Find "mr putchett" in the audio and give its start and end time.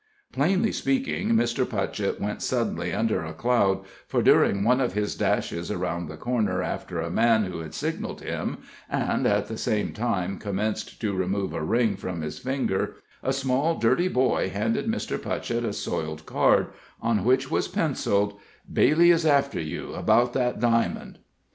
1.35-2.19, 14.87-15.63